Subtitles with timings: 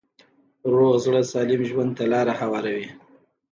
[0.73, 2.87] روغ زړه سالم ژوند ته لاره هواروي.